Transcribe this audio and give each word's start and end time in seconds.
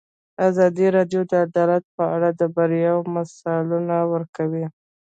ازادي 0.49 0.87
راډیو 0.95 1.21
د 1.31 1.33
عدالت 1.45 1.83
په 1.95 2.03
اړه 2.15 2.29
د 2.39 2.41
بریاوو 2.55 3.09
مثالونه 3.15 3.95
ورکړي. 4.13 4.65